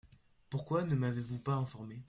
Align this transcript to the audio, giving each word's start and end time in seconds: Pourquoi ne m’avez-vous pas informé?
Pourquoi 0.49 0.83
ne 0.83 0.95
m’avez-vous 0.95 1.43
pas 1.43 1.53
informé? 1.53 1.99